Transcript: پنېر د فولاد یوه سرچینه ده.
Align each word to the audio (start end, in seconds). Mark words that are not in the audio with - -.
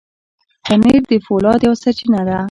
پنېر 0.65 1.01
د 1.11 1.13
فولاد 1.25 1.59
یوه 1.65 1.77
سرچینه 1.83 2.21
ده. 2.27 2.37